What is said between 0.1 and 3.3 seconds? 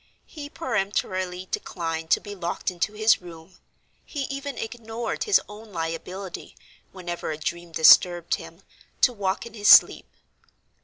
He peremptorily declined to be locked into his